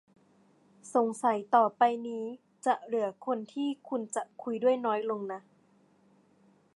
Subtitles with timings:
[0.93, 2.23] สงสัยต่อไปนี้
[2.65, 5.41] จะเหลือคนที่คุณจะคุยด้วยน้อยลงนะ